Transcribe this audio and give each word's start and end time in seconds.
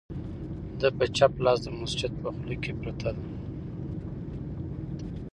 د 0.79 0.81
په 0.97 1.05
چپ 1.17 1.33
لاس 1.45 1.59
د 1.63 1.67
مسجد 1.81 2.11
په 2.21 2.29
خوله 2.35 2.55
کې 2.63 2.71
پرته 2.79 3.09
ده، 3.15 3.21